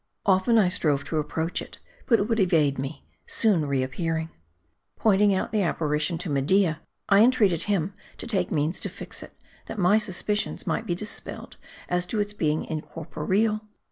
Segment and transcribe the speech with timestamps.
[0.25, 4.31] Often I strove to approach it, but it would evade rne, soon reap pearing.
[4.95, 9.39] Pointing out the apparition to Media, I intreated him to take means to fix it,
[9.67, 13.61] that my suspicions might be dispelled, as to its being incorporeal.